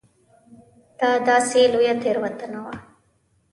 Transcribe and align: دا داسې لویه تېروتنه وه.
دا 0.99 1.09
داسې 1.27 1.61
لویه 1.73 1.93
تېروتنه 2.01 2.59
وه. 2.65 2.75